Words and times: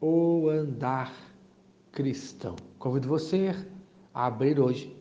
o 0.00 0.48
andar 0.50 1.14
cristão. 1.90 2.54
Convido 2.78 3.08
você 3.08 3.54
a 4.12 4.26
abrir 4.26 4.60
hoje 4.60 4.94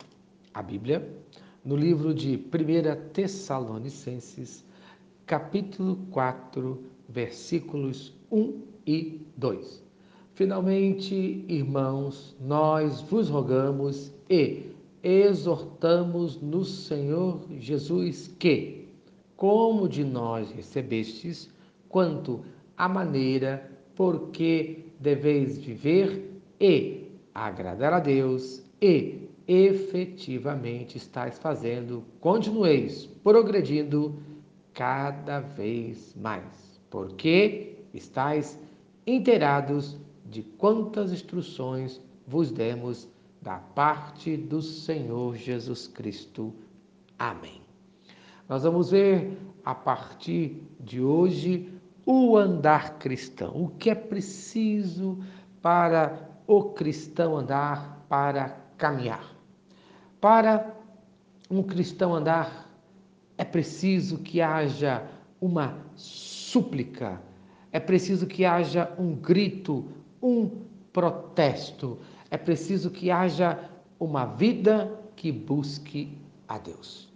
a 0.53 0.61
Bíblia 0.61 1.07
no 1.63 1.75
livro 1.75 2.13
de 2.13 2.35
1 2.37 3.11
Tessalonicenses, 3.11 4.63
capítulo 5.25 5.97
4, 6.11 6.81
versículos 7.09 8.13
1 8.31 8.61
e 8.87 9.21
2. 9.35 9.83
Finalmente, 10.33 11.43
irmãos, 11.47 12.35
nós 12.39 13.01
vos 13.01 13.29
rogamos 13.29 14.13
e 14.29 14.71
exortamos 15.03 16.41
no 16.41 16.63
Senhor 16.63 17.41
Jesus 17.57 18.33
que, 18.39 18.87
como 19.35 19.89
de 19.89 20.03
nós 20.03 20.51
recebestes, 20.51 21.49
quanto 21.89 22.45
à 22.77 22.87
maneira 22.87 23.71
por 23.95 24.29
que 24.29 24.84
deveis 24.99 25.57
viver 25.57 26.41
e 26.59 27.11
agradar 27.33 27.93
a 27.93 27.99
Deus 27.99 28.63
e 28.81 29.29
efetivamente 29.47 30.97
estáis 30.97 31.37
fazendo, 31.37 32.03
continueis 32.19 33.05
progredindo 33.23 34.19
cada 34.73 35.39
vez 35.39 36.15
mais, 36.15 36.79
porque 36.89 37.77
estáis 37.93 38.59
inteirados 39.05 39.97
de 40.25 40.41
quantas 40.41 41.11
instruções 41.11 42.01
vos 42.27 42.51
demos 42.51 43.07
da 43.41 43.57
parte 43.57 44.35
do 44.35 44.61
Senhor 44.61 45.35
Jesus 45.35 45.87
Cristo. 45.87 46.53
Amém. 47.17 47.61
Nós 48.49 48.63
vamos 48.63 48.91
ver 48.91 49.37
a 49.63 49.73
partir 49.73 50.63
de 50.79 51.01
hoje 51.01 51.71
o 52.05 52.37
andar 52.37 52.99
cristão, 52.99 53.51
o 53.55 53.69
que 53.69 53.89
é 53.89 53.95
preciso 53.95 55.19
para 55.61 56.29
o 56.45 56.65
cristão 56.65 57.35
andar, 57.35 58.05
para 58.07 58.49
caminhar. 58.77 59.35
Para 60.21 60.75
um 61.49 61.63
cristão 61.63 62.13
andar, 62.13 62.69
é 63.37 63.43
preciso 63.43 64.19
que 64.19 64.41
haja 64.41 65.03
uma 65.41 65.77
súplica, 65.95 67.21
é 67.71 67.79
preciso 67.79 68.27
que 68.27 68.45
haja 68.45 68.93
um 68.97 69.15
grito, 69.15 69.85
um 70.21 70.49
protesto, 70.93 71.99
é 72.29 72.37
preciso 72.37 72.89
que 72.89 73.11
haja 73.11 73.69
uma 73.99 74.25
vida 74.25 74.99
que 75.15 75.31
busque 75.31 76.17
a 76.47 76.57
Deus. 76.57 77.11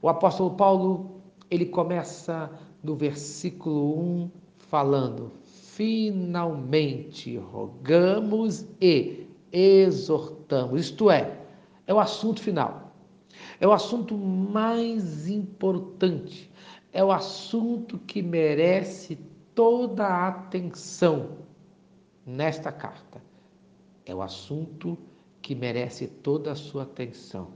O 0.00 0.08
apóstolo 0.08 0.52
Paulo, 0.52 1.20
ele 1.50 1.66
começa 1.66 2.50
no 2.82 2.94
versículo 2.94 3.98
1 3.98 4.30
falando: 4.58 5.32
Finalmente 5.44 7.36
rogamos 7.36 8.66
e 8.80 9.26
exortamos. 9.52 10.80
Isto 10.80 11.10
é, 11.10 11.40
é 11.86 11.94
o 11.94 12.00
assunto 12.00 12.40
final. 12.40 12.92
É 13.60 13.66
o 13.66 13.72
assunto 13.72 14.16
mais 14.16 15.28
importante. 15.28 16.50
É 16.92 17.04
o 17.04 17.12
assunto 17.12 17.98
que 17.98 18.20
merece 18.20 19.18
toda 19.54 20.04
a 20.06 20.28
atenção 20.28 21.38
nesta 22.26 22.72
carta 22.72 23.20
é 24.10 24.14
o 24.14 24.22
assunto 24.22 24.98
que 25.40 25.54
merece 25.54 26.06
toda 26.06 26.52
a 26.52 26.56
sua 26.56 26.82
atenção. 26.82 27.52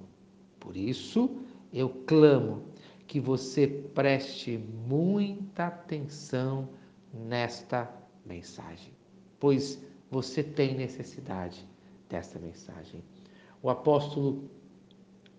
Por 0.61 0.77
isso, 0.77 1.31
eu 1.73 1.89
clamo 2.07 2.63
que 3.07 3.21
você 3.21 3.67
preste 3.67 4.59
muita 4.89 5.67
atenção 5.67 6.71
nesta 7.13 7.93
mensagem, 8.25 8.95
pois 9.39 9.79
você 10.11 10.43
tem 10.43 10.75
necessidade 10.75 11.69
dessa 12.09 12.39
mensagem. 12.39 13.03
O 13.63 13.69
apóstolo 13.71 14.49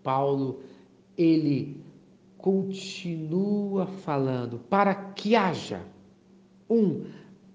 Paulo, 0.03 0.61
ele 1.17 1.83
continua 2.37 3.87
falando 3.87 4.59
para 4.69 4.93
que 4.93 5.35
haja 5.35 5.81
um 6.69 7.05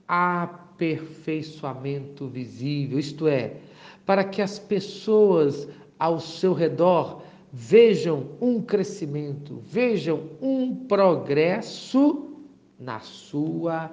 aperfeiçoamento 0.09 2.27
visível, 2.27 2.99
isto 2.99 3.29
é, 3.29 3.59
para 4.05 4.25
que 4.25 4.43
as 4.43 4.59
pessoas 4.59 5.69
ao 5.99 6.19
seu 6.19 6.53
redor 6.53 7.23
vejam 7.53 8.37
um 8.41 8.63
crescimento, 8.63 9.59
vejam 9.65 10.31
um 10.41 10.75
progresso 10.87 12.37
na 12.79 13.01
sua 13.01 13.91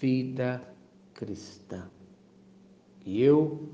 vida 0.00 0.62
cristã. 1.14 1.88
E 3.04 3.22
eu 3.22 3.68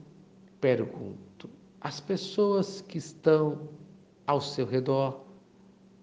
pergunto: 0.60 1.48
as 1.80 2.00
pessoas 2.00 2.80
que 2.80 2.98
estão 2.98 3.68
ao 4.26 4.41
seu 4.41 4.66
redor, 4.66 5.24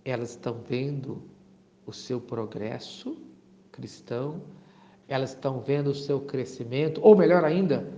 elas 0.03 0.31
estão 0.31 0.59
vendo 0.67 1.21
o 1.85 1.93
seu 1.93 2.19
progresso 2.19 3.17
cristão? 3.71 4.41
elas 5.07 5.31
estão 5.31 5.59
vendo 5.59 5.87
o 5.87 5.95
seu 5.95 6.19
crescimento, 6.21 6.99
ou 7.03 7.15
melhor 7.15 7.43
ainda, 7.43 7.91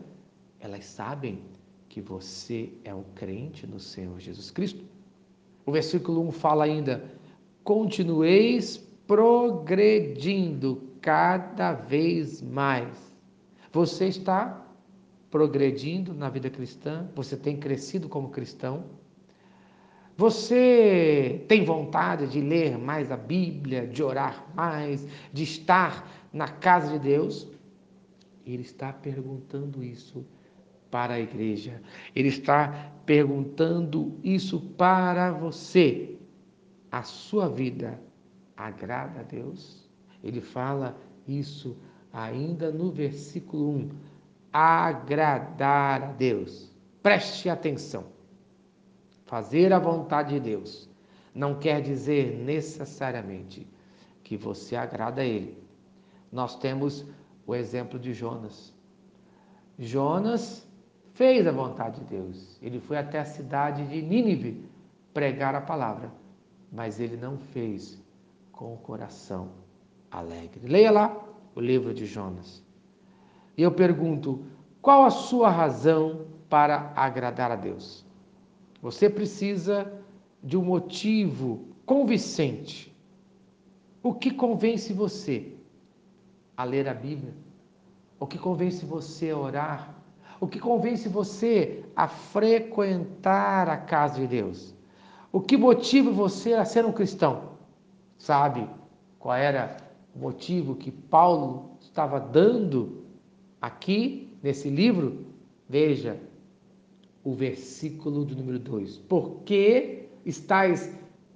elas 0.59 0.85
sabem 0.85 1.41
que 1.87 2.01
você 2.01 2.71
é 2.83 2.93
um 2.93 3.03
crente 3.15 3.65
no 3.65 3.79
Senhor 3.79 4.19
Jesus 4.19 4.51
Cristo. 4.51 4.83
O 5.67 5.71
versículo 5.71 6.25
1 6.29 6.31
fala 6.31 6.63
ainda: 6.63 7.03
continueis 7.61 8.77
progredindo 9.05 10.81
cada 11.01 11.73
vez 11.73 12.41
mais. 12.41 13.13
Você 13.73 14.07
está 14.07 14.65
progredindo 15.29 16.13
na 16.13 16.29
vida 16.29 16.49
cristã? 16.49 17.09
Você 17.13 17.35
tem 17.35 17.57
crescido 17.57 18.07
como 18.07 18.29
cristão? 18.29 18.85
Você 20.15 21.43
tem 21.49 21.65
vontade 21.65 22.27
de 22.27 22.39
ler 22.39 22.77
mais 22.77 23.11
a 23.11 23.17
Bíblia, 23.17 23.85
de 23.85 24.01
orar 24.01 24.47
mais, 24.55 25.05
de 25.33 25.43
estar 25.43 26.09
na 26.31 26.47
casa 26.47 26.93
de 26.93 26.99
Deus? 26.99 27.45
Ele 28.45 28.63
está 28.63 28.93
perguntando 28.93 29.83
isso 29.83 30.25
para 30.89 31.15
a 31.15 31.19
igreja. 31.19 31.81
Ele 32.15 32.29
está 32.29 32.91
perguntando 33.05 34.17
isso 34.23 34.59
para 34.59 35.31
você. 35.31 36.17
A 36.91 37.03
sua 37.03 37.49
vida 37.49 37.99
agrada 38.55 39.19
a 39.19 39.23
Deus? 39.23 39.89
Ele 40.23 40.41
fala 40.41 40.97
isso 41.27 41.77
ainda 42.11 42.71
no 42.71 42.91
versículo 42.91 43.69
1. 43.69 43.89
Agradar 44.51 46.03
a 46.03 46.11
Deus. 46.13 46.71
Preste 47.03 47.49
atenção. 47.49 48.05
Fazer 49.25 49.73
a 49.73 49.79
vontade 49.79 50.35
de 50.35 50.39
Deus 50.39 50.89
não 51.35 51.59
quer 51.59 51.81
dizer 51.81 52.37
necessariamente 52.37 53.67
que 54.23 54.37
você 54.37 54.75
agrada 54.75 55.21
a 55.21 55.25
Ele 55.25 55.67
nós 56.31 56.55
temos 56.57 57.05
o 57.45 57.55
exemplo 57.55 57.99
de 57.99 58.13
Jonas. 58.13 58.73
Jonas 59.77 60.67
fez 61.17 61.45
a 61.45 61.51
vontade 61.51 61.99
de 61.99 62.05
Deus. 62.05 62.57
Ele 62.61 62.79
foi 62.79 62.97
até 62.97 63.19
a 63.19 63.25
cidade 63.25 63.85
de 63.87 64.01
Nínive 64.01 64.63
pregar 65.13 65.53
a 65.55 65.61
palavra, 65.61 66.11
mas 66.71 66.99
ele 66.99 67.17
não 67.17 67.37
fez 67.37 68.01
com 68.51 68.73
o 68.73 68.77
coração 68.77 69.49
alegre. 70.09 70.67
Leia 70.67 70.91
lá 70.91 71.25
o 71.53 71.59
livro 71.59 71.93
de 71.93 72.05
Jonas. 72.05 72.63
E 73.57 73.61
eu 73.61 73.71
pergunto: 73.71 74.45
qual 74.81 75.03
a 75.03 75.09
sua 75.09 75.49
razão 75.49 76.27
para 76.49 76.93
agradar 76.95 77.51
a 77.51 77.55
Deus? 77.55 78.05
Você 78.81 79.09
precisa 79.09 79.91
de 80.41 80.55
um 80.55 80.63
motivo 80.63 81.67
convincente. 81.85 82.95
O 84.01 84.13
que 84.13 84.31
convence 84.31 84.93
você? 84.93 85.57
a 86.57 86.63
ler 86.63 86.89
a 86.89 86.93
Bíblia? 86.93 87.33
O 88.19 88.25
que 88.25 88.39
convence 88.39 88.83
você 88.83 89.29
a 89.29 89.37
orar? 89.37 89.95
O 90.39 90.47
que 90.47 90.59
convence 90.59 91.09
você 91.09 91.83
a 91.95 92.07
frequentar 92.07 93.69
a 93.69 93.77
casa 93.77 94.19
de 94.19 94.27
Deus? 94.27 94.73
O 95.31 95.41
que 95.41 95.57
motiva 95.57 96.11
você 96.11 96.53
a 96.53 96.65
ser 96.65 96.85
um 96.85 96.91
cristão? 96.91 97.57
Sabe 98.17 98.67
qual 99.19 99.35
era 99.35 99.77
o 100.15 100.19
motivo 100.19 100.75
que 100.75 100.91
Paulo 100.91 101.77
estava 101.79 102.19
dando 102.19 103.03
aqui 103.61 104.37
nesse 104.41 104.69
livro? 104.69 105.25
Veja 105.67 106.19
o 107.23 107.33
versículo 107.33 108.23
do 108.23 108.35
número 108.35 108.59
2. 108.59 108.99
Porque 108.99 110.07
estáis 110.25 110.91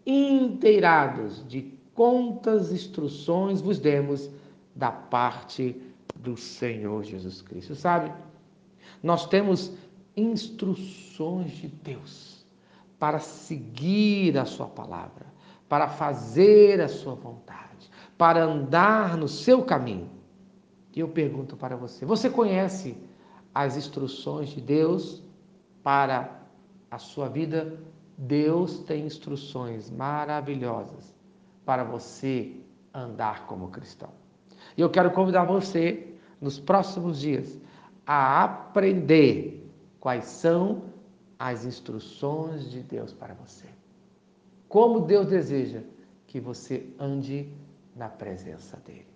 inteirados 0.06 1.46
de 1.48 1.74
quantas 1.94 2.72
instruções 2.72 3.62
vos 3.62 3.78
demos 3.78 4.30
da 4.76 4.92
parte 4.92 5.76
do 6.16 6.38
Senhor 6.38 7.04
Jesus 7.04 7.42
Cristo. 7.42 7.76
Sabe? 7.76 8.12
Nós 9.02 9.26
temos 9.26 9.74
instruções 10.16 11.52
de 11.52 11.68
Deus 11.68 12.46
para 13.00 13.20
seguir 13.20 14.38
a 14.38 14.46
Sua 14.46 14.68
palavra, 14.68 15.26
para 15.68 15.88
fazer 15.88 16.82
a 16.82 16.88
Sua 16.88 17.16
vontade, 17.16 17.90
para 18.18 18.44
andar 18.44 19.18
no 19.18 19.28
seu 19.28 19.64
caminho. 19.64 20.10
E 20.96 21.00
eu 21.00 21.08
pergunto 21.08 21.56
para 21.56 21.76
você: 21.76 22.06
você 22.06 22.30
conhece 22.30 22.98
as 23.54 23.78
instruções 23.78 24.50
de 24.50 24.62
Deus 24.62 25.24
para 25.84 26.42
a 26.90 26.98
sua 26.98 27.28
vida? 27.28 27.80
Deus 28.18 28.80
tem 28.80 29.06
instruções 29.06 29.90
maravilhosas 29.90 31.16
para 31.66 31.84
você 31.84 32.56
andar 32.94 33.48
como 33.48 33.70
cristão. 33.70 34.10
E 34.78 34.82
eu 34.82 34.90
quero 34.90 35.12
convidar 35.12 35.46
você, 35.46 36.14
nos 36.40 36.60
próximos 36.60 37.20
dias, 37.20 37.60
a 38.14 38.44
aprender 38.44 39.72
quais 39.98 40.26
são 40.26 40.82
as 41.40 41.64
instruções 41.64 42.70
de 42.70 42.82
Deus 42.82 43.14
para 43.14 43.34
você. 43.34 43.68
Como 44.68 45.00
Deus 45.00 45.28
deseja 45.28 45.80
que 46.28 46.38
você 46.38 46.86
ande 47.00 47.48
na 47.96 48.10
presença 48.10 48.78
dEle. 48.86 49.08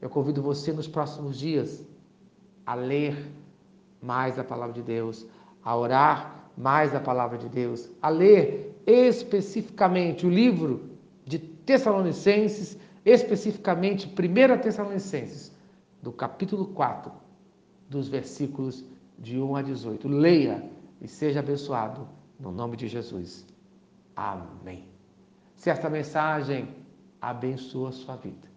Eu 0.00 0.08
convido 0.08 0.40
você 0.40 0.72
nos 0.72 0.88
próximos 0.88 1.38
dias 1.38 1.84
a 2.64 2.74
ler 2.74 3.30
mais 4.00 4.38
a 4.38 4.44
palavra 4.44 4.72
de 4.72 4.82
Deus, 4.82 5.26
a 5.62 5.76
orar 5.76 6.50
mais 6.56 6.94
a 6.94 7.00
palavra 7.00 7.36
de 7.36 7.50
Deus, 7.50 7.90
a 8.00 8.08
ler 8.08 8.82
especificamente 8.86 10.26
o 10.26 10.30
livro 10.30 10.88
de 11.26 11.38
Tessalonicenses, 11.38 12.78
especificamente 13.04 14.06
1 14.06 14.58
Tessalonicenses, 14.62 15.52
do 16.02 16.10
capítulo 16.10 16.68
4, 16.68 17.27
dos 17.88 18.08
versículos 18.08 18.84
de 19.18 19.38
1 19.40 19.56
a 19.56 19.62
18. 19.62 20.08
Leia 20.08 20.70
e 21.00 21.08
seja 21.08 21.40
abençoado 21.40 22.06
no 22.38 22.52
nome 22.52 22.76
de 22.76 22.86
Jesus. 22.86 23.46
Amém. 24.14 24.84
Se 25.54 25.70
esta 25.70 25.88
mensagem 25.88 26.68
abençoa 27.20 27.88
a 27.88 27.92
sua 27.92 28.16
vida, 28.16 28.48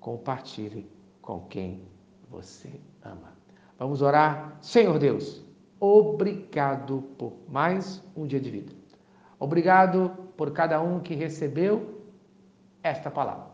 compartilhe 0.00 0.88
com 1.20 1.40
quem 1.46 1.82
você 2.30 2.80
ama. 3.02 3.34
Vamos 3.78 4.00
orar? 4.00 4.56
Senhor 4.60 4.98
Deus, 4.98 5.44
obrigado 5.78 7.02
por 7.18 7.34
mais 7.48 8.02
um 8.16 8.26
dia 8.26 8.40
de 8.40 8.50
vida. 8.50 8.72
Obrigado 9.38 10.10
por 10.36 10.50
cada 10.52 10.80
um 10.80 11.00
que 11.00 11.14
recebeu 11.14 12.02
esta 12.82 13.10
palavra. 13.10 13.48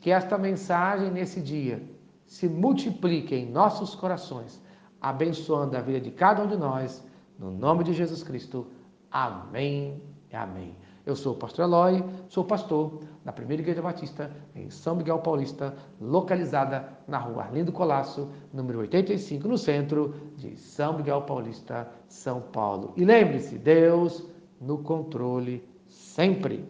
Que 0.00 0.10
esta 0.10 0.38
mensagem 0.38 1.10
nesse 1.10 1.40
dia 1.40 1.82
se 2.28 2.46
multiplique 2.46 3.34
em 3.34 3.50
nossos 3.50 3.94
corações, 3.94 4.62
abençoando 5.00 5.76
a 5.76 5.80
vida 5.80 5.98
de 5.98 6.10
cada 6.10 6.44
um 6.44 6.46
de 6.46 6.56
nós, 6.56 7.04
no 7.38 7.50
nome 7.50 7.82
de 7.82 7.94
Jesus 7.94 8.22
Cristo. 8.22 8.66
Amém 9.10 10.00
e 10.30 10.36
amém. 10.36 10.76
Eu 11.06 11.16
sou 11.16 11.32
o 11.32 11.38
pastor 11.38 11.64
Eloy, 11.64 12.04
sou 12.28 12.44
pastor 12.44 13.00
da 13.24 13.32
Primeira 13.32 13.62
Igreja 13.62 13.80
Batista 13.80 14.30
em 14.54 14.68
São 14.68 14.94
Miguel 14.94 15.20
Paulista, 15.20 15.74
localizada 15.98 16.86
na 17.08 17.16
rua 17.16 17.44
Arlindo 17.44 17.72
Colasso, 17.72 18.28
número 18.52 18.80
85, 18.80 19.48
no 19.48 19.56
centro 19.56 20.14
de 20.36 20.54
São 20.58 20.98
Miguel 20.98 21.22
Paulista, 21.22 21.88
São 22.08 22.42
Paulo. 22.42 22.92
E 22.94 23.06
lembre-se, 23.06 23.56
Deus 23.56 24.28
no 24.60 24.78
controle 24.78 25.66
sempre. 25.86 26.68